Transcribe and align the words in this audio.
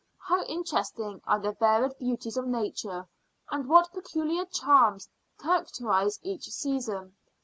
How 0.25 0.41
interesting 0.45 1.21
are 1.27 1.37
the 1.39 1.51
varied 1.51 1.95
beauties 1.99 2.35
of 2.35 2.47
Nature, 2.47 3.07
and 3.51 3.69
what 3.69 3.93
peculiar 3.93 4.45
charms 4.45 5.07
characterise 5.39 6.17
each 6.23 6.49
season! 6.49 7.15